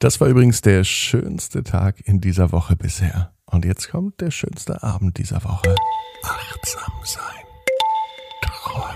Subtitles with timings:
[0.00, 3.32] Das war übrigens der schönste Tag in dieser Woche bisher.
[3.46, 5.74] Und jetzt kommt der schönste Abend dieser Woche.
[6.22, 7.24] Achtsam sein.
[8.42, 8.94] Träumen.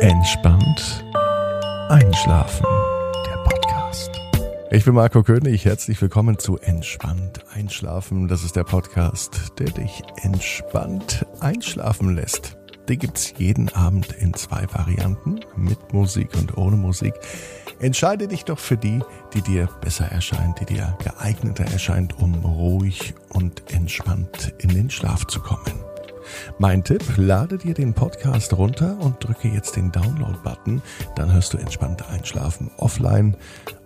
[0.00, 1.04] Entspannt.
[1.90, 2.64] Einschlafen.
[3.26, 4.10] Der Podcast.
[4.70, 5.66] Ich bin Marco König.
[5.66, 8.26] Herzlich willkommen zu Entspannt Einschlafen.
[8.26, 12.56] Das ist der Podcast, der dich entspannt einschlafen lässt.
[12.88, 17.14] Die gibt's jeden Abend in zwei Varianten, mit Musik und ohne Musik.
[17.80, 19.00] Entscheide dich doch für die,
[19.32, 25.26] die dir besser erscheint, die dir geeigneter erscheint, um ruhig und entspannt in den Schlaf
[25.26, 25.72] zu kommen.
[26.58, 30.82] Mein Tipp, lade dir den Podcast runter und drücke jetzt den Download-Button,
[31.16, 33.36] dann hörst du entspannt einschlafen offline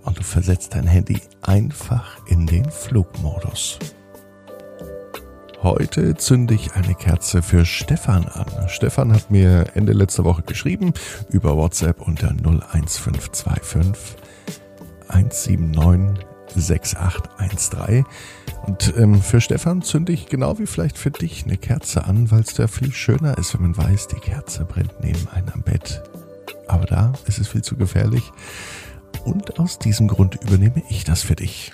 [0.05, 3.79] und du versetzt dein Handy einfach in den Flugmodus.
[5.63, 8.47] Heute zünde ich eine Kerze für Stefan an.
[8.69, 10.95] Stefan hat mir Ende letzter Woche geschrieben
[11.31, 14.17] über WhatsApp unter 01525
[15.09, 18.05] 179 6813.
[18.67, 22.43] Und ähm, für Stefan zünde ich genau wie vielleicht für dich eine Kerze an, weil
[22.43, 26.05] es da viel schöner ist, wenn man weiß, die Kerze brennt neben einem Bett.
[26.69, 28.31] Aber da ist es viel zu gefährlich.
[29.25, 31.73] Und aus diesem Grund übernehme ich das für dich.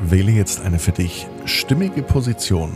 [0.00, 2.72] Wähle jetzt eine für dich stimmige Position,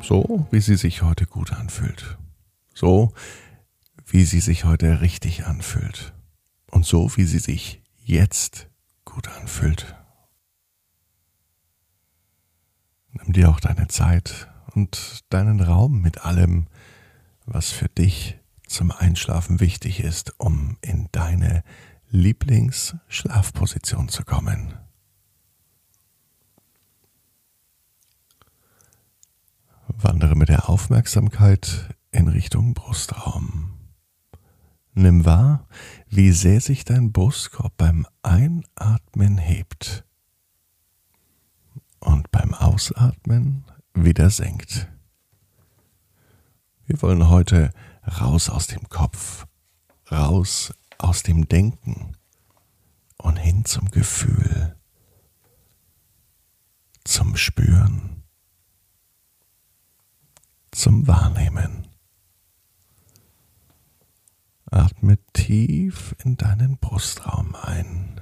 [0.00, 2.18] so wie sie sich heute gut anfühlt.
[2.74, 3.12] So
[4.06, 6.12] wie sie sich heute richtig anfühlt.
[6.70, 8.68] Und so wie sie sich jetzt
[9.04, 9.94] gut anfühlt.
[13.12, 16.66] Nimm dir auch deine Zeit und deinen Raum mit allem,
[17.46, 21.62] was für dich zum Einschlafen wichtig ist, um in deine
[22.08, 24.74] Lieblingsschlafposition zu kommen.
[30.04, 33.70] Wandere mit der Aufmerksamkeit in Richtung Brustraum.
[34.94, 35.68] Nimm wahr,
[36.08, 40.04] wie sehr sich dein Brustkorb beim Einatmen hebt
[42.00, 43.64] und beim Ausatmen
[43.94, 44.88] wieder senkt.
[46.84, 47.70] Wir wollen heute
[48.20, 49.46] raus aus dem Kopf,
[50.10, 52.16] raus aus dem Denken
[53.18, 54.74] und hin zum Gefühl,
[57.04, 58.11] zum Spüren
[60.72, 61.86] zum Wahrnehmen.
[64.70, 68.20] Atme tief in deinen Brustraum ein.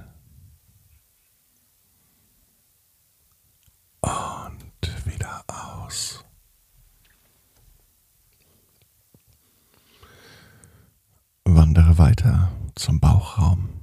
[4.01, 6.25] Und wieder aus.
[11.45, 13.81] Wandere weiter zum Bauchraum.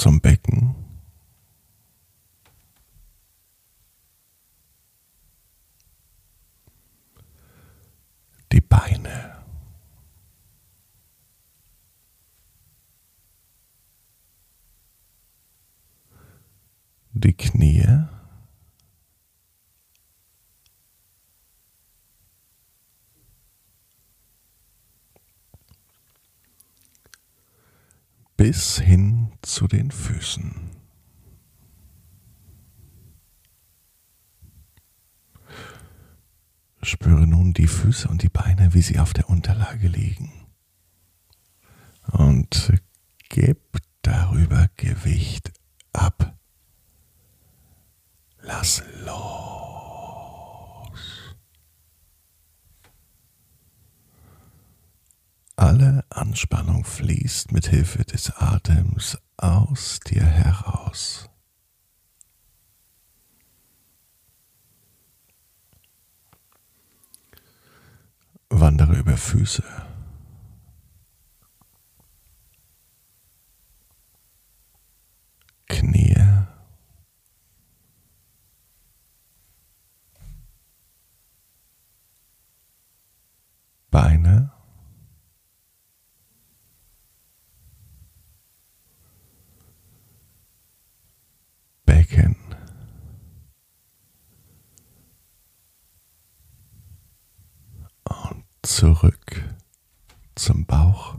[0.00, 0.74] zum Becken.
[8.50, 9.36] Die Beine.
[17.22, 18.06] Die Knie.
[28.40, 30.70] bis hin zu den Füßen.
[36.80, 40.32] Spüre nun die Füße und die Beine, wie sie auf der Unterlage liegen.
[42.12, 42.72] Und
[43.28, 45.52] gib darüber Gewicht
[45.92, 46.34] ab.
[48.40, 51.00] Lass los.
[55.56, 61.30] Alle Anspannung fließt mit Hilfe des Atems aus dir heraus.
[68.50, 69.62] Wandere über Füße.
[75.68, 76.16] Knie.
[83.90, 84.50] Beine.
[98.70, 99.42] Zurück
[100.36, 101.18] zum Bauch.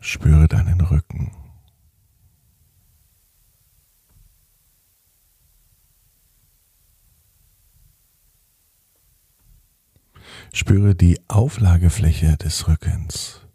[0.00, 1.32] Spüre deinen Rücken.
[10.54, 13.46] Spüre die Auflagefläche des Rückens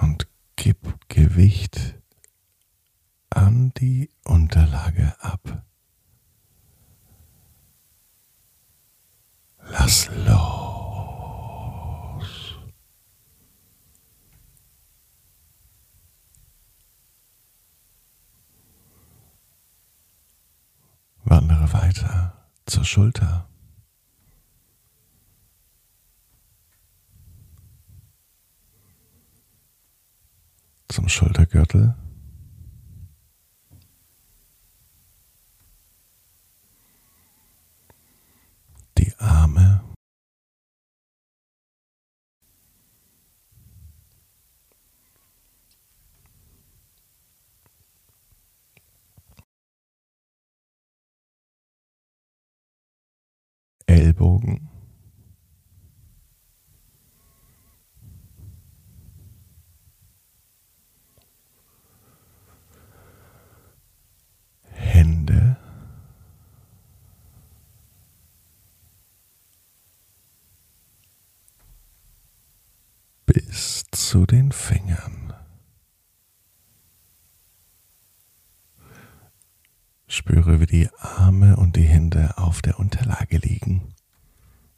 [0.00, 0.26] und
[0.56, 0.78] gib
[1.08, 1.96] Gewicht
[3.36, 5.62] an die Unterlage ab.
[9.68, 10.36] Lass los.
[21.24, 23.48] Wandere weiter zur Schulter.
[30.88, 31.94] Zum Schultergürtel.
[38.98, 39.82] Die Arme.
[53.86, 54.68] Ellbogen.
[64.72, 65.56] Hände.
[73.26, 75.25] Bis zu den Fingern.
[80.16, 83.92] Spüre, wie die Arme und die Hände auf der Unterlage liegen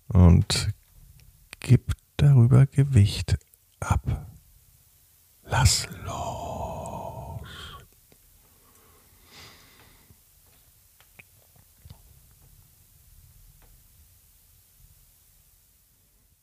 [0.09, 0.75] und
[1.61, 3.39] gib darüber Gewicht
[3.79, 4.27] ab.
[5.45, 7.47] Lass los.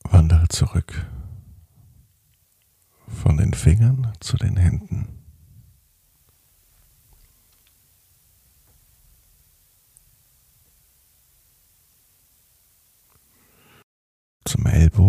[0.04, 1.06] Wandere zurück
[3.08, 5.15] von den Fingern zu den Händen.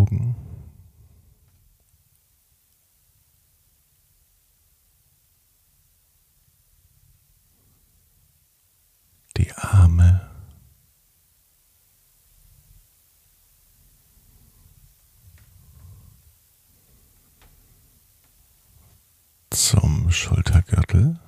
[0.06, 0.34] Ellbogen.
[9.36, 10.30] Die Arme.
[19.50, 21.18] Zum Schultergürtel.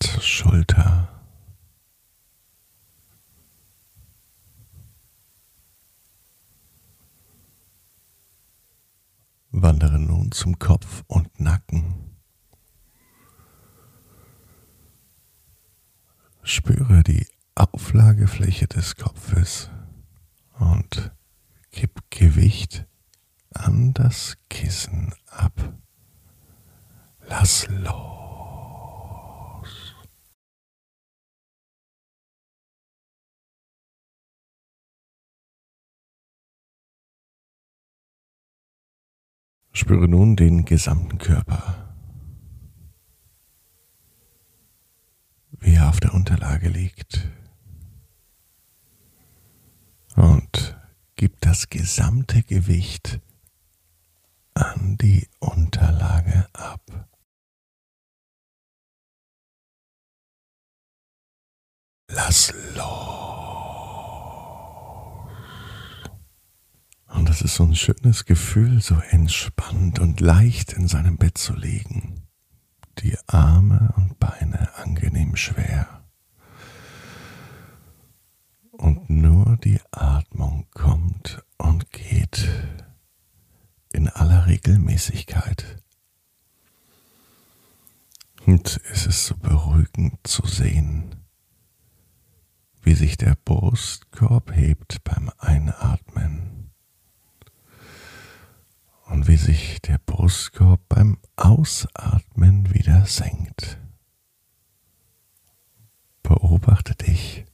[0.00, 1.08] Zur Schulter.
[9.56, 12.16] Wandere nun zum Kopf und Nacken.
[16.42, 19.70] Spüre die Auflagefläche des Kopfes
[20.58, 21.12] und
[21.70, 22.86] gib Gewicht
[23.54, 25.72] an das Kissen ab.
[27.26, 28.23] Lass los.
[39.76, 41.96] Spüre nun den gesamten Körper,
[45.58, 47.28] wie er auf der Unterlage liegt.
[50.14, 50.78] Und
[51.16, 53.20] gib das gesamte Gewicht
[54.54, 57.08] an die Unterlage ab.
[62.06, 63.33] Lass los.
[67.14, 71.54] Und es ist so ein schönes Gefühl, so entspannt und leicht in seinem Bett zu
[71.54, 72.26] liegen.
[72.98, 76.04] Die Arme und Beine angenehm schwer.
[78.72, 82.48] Und nur die Atmung kommt und geht
[83.92, 85.82] in aller Regelmäßigkeit.
[88.44, 91.14] Und es ist so beruhigend zu sehen,
[92.82, 96.63] wie sich der Brustkorb hebt beim Einatmen
[99.26, 103.78] wie sich der Brustkorb beim Ausatmen wieder senkt.
[106.22, 107.44] Beobachte dich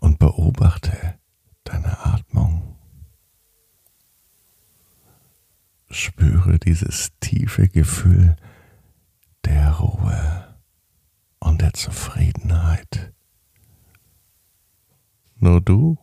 [0.00, 1.18] und beobachte
[1.64, 2.76] deine Atmung.
[5.90, 8.36] Spüre dieses tiefe Gefühl
[9.44, 10.58] der Ruhe
[11.40, 13.12] und der Zufriedenheit.
[15.36, 15.96] Nur du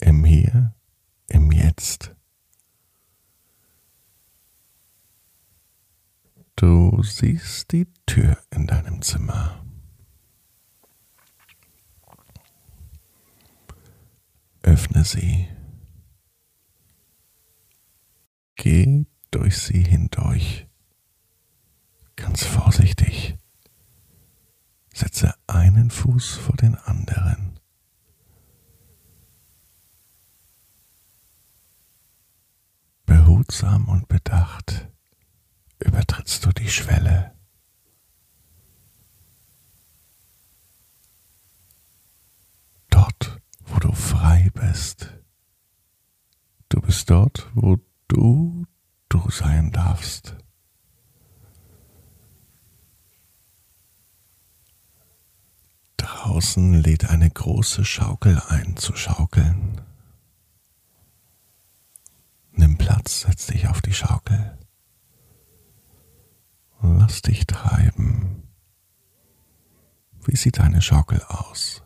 [0.00, 0.74] im Hier,
[1.28, 2.09] im Jetzt.
[6.60, 9.64] Du siehst die Tür in deinem Zimmer.
[14.60, 15.48] Öffne sie.
[18.56, 20.66] Geh durch sie hindurch.
[22.16, 23.38] Ganz vorsichtig.
[24.92, 27.58] Setze einen Fuß vor den anderen.
[33.06, 34.90] Behutsam und bedacht
[35.90, 37.34] übertrittst du die Schwelle.
[42.90, 45.12] Dort, wo du frei bist.
[46.68, 48.66] Du bist dort, wo du
[49.08, 50.36] du sein darfst.
[55.96, 59.80] Draußen lädt eine große Schaukel ein zu schaukeln.
[62.52, 64.56] Nimm Platz, setz dich auf die Schaukel.
[66.82, 68.48] Lass dich treiben.
[70.24, 71.82] Wie sieht deine Schaukel aus?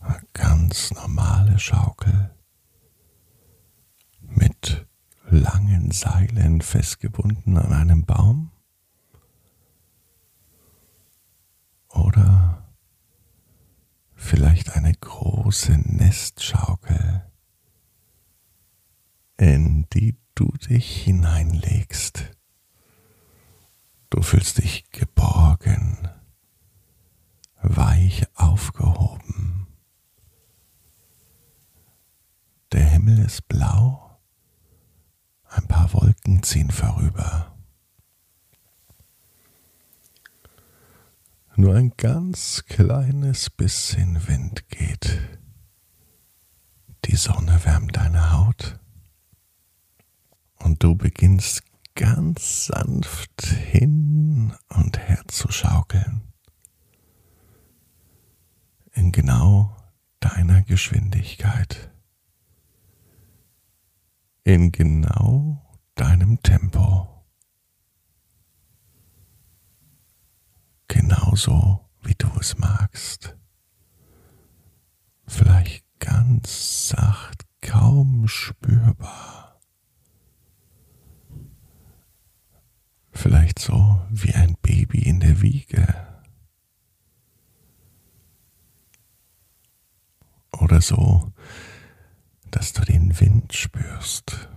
[0.00, 2.34] Eine ganz normale Schaukel
[4.20, 4.86] mit
[5.28, 8.50] langen Seilen festgebunden an einem Baum?
[11.88, 12.74] Oder
[14.14, 17.30] vielleicht eine große Nestschaukel,
[19.38, 22.33] in die du dich hineinlegst.
[24.14, 26.08] Du fühlst dich geborgen,
[27.60, 29.66] weich aufgehoben.
[32.70, 34.20] Der Himmel ist blau,
[35.48, 37.56] ein paar Wolken ziehen vorüber.
[41.56, 45.18] Nur ein ganz kleines bisschen Wind geht.
[47.06, 48.78] Die Sonne wärmt deine Haut
[50.60, 56.22] und du beginnst ganz sanft hin und her zu schaukeln.
[58.92, 59.76] In genau
[60.20, 61.90] deiner Geschwindigkeit.
[64.44, 65.62] In genau
[65.94, 67.14] deinem Tempo.
[71.34, 73.36] genauso wie du es magst.
[75.26, 79.53] Vielleicht ganz sacht, kaum spürbar.
[83.14, 85.86] Vielleicht so wie ein Baby in der Wiege.
[90.52, 91.32] Oder so,
[92.50, 94.48] dass du den Wind spürst.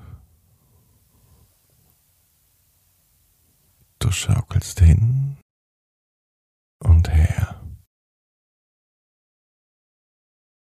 [3.99, 5.37] Du schaukelst hin
[6.79, 7.61] und her.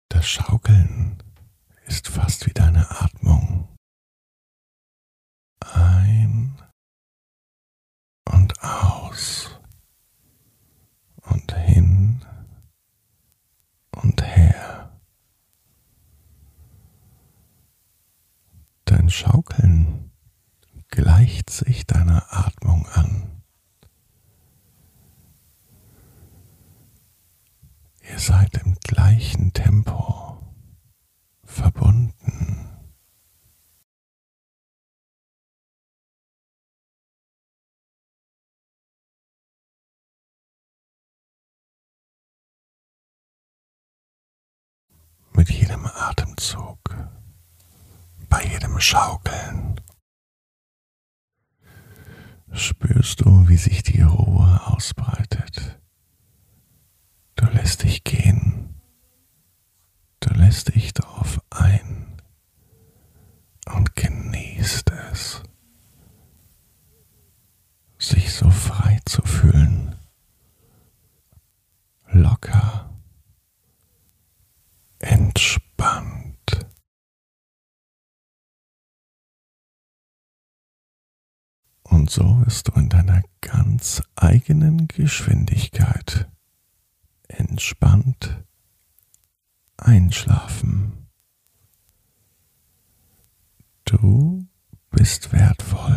[0.10, 1.22] Das Schaukeln
[1.86, 3.68] ist fast wie deine Atmung.
[5.60, 6.39] Ein
[8.62, 9.60] aus
[11.22, 12.26] und hin
[13.92, 14.92] und her.
[18.86, 20.12] Dein Schaukeln
[20.90, 23.42] gleicht sich deiner Atmung an.
[28.02, 30.40] Ihr seid im gleichen Tempo
[31.44, 32.49] verbunden.
[45.40, 46.80] Mit jedem Atemzug,
[48.28, 49.80] bei jedem Schaukeln,
[52.52, 55.80] spürst du, wie sich die Ruhe ausbreitet.
[57.38, 58.82] Du lässt dich gehen.
[60.20, 62.22] Du lässt dich darauf ein
[63.74, 65.42] und genießt es,
[67.98, 69.96] sich so frei zu fühlen,
[72.12, 72.90] locker,
[75.00, 76.66] entspannt.
[82.00, 86.30] Und so wirst du in deiner ganz eigenen Geschwindigkeit
[87.28, 88.42] entspannt
[89.76, 91.10] einschlafen.
[93.84, 94.48] Du
[94.92, 95.89] bist wertvoll.